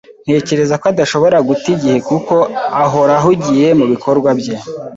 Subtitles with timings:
[0.25, 2.35] Ntekereza ko adashobora guta igihe kuko
[2.83, 4.55] ahora ahugiye mubikorwa bye.